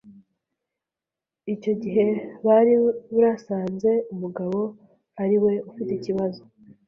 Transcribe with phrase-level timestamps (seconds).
[1.53, 2.05] icyo gihe
[2.45, 2.73] bari
[3.15, 4.59] brasanze umugabo
[5.21, 6.41] ari we ufite ikibazo